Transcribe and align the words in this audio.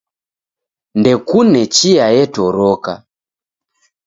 Ndekune 0.99 1.61
chia 1.75 2.05
etoroka. 2.21 2.93